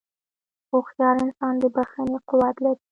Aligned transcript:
هوښیار 0.71 1.15
انسان 1.25 1.53
د 1.61 1.63
بښنې 1.75 2.17
قوت 2.29 2.55
لري. 2.65 2.79